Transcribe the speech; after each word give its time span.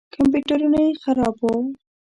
کمپیوټرونه 0.15 0.79
یې 0.85 0.91
خراب 1.03 1.35
وو. 1.41 1.55